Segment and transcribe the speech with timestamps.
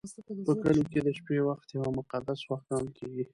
[0.45, 3.23] په کلیو کې د شپې وخت یو مقدس وخت ګڼل کېږي.